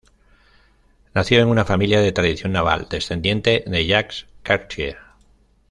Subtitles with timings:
[1.13, 4.97] Nació en una familia de tradición naval descendiente de Jacques Cartier.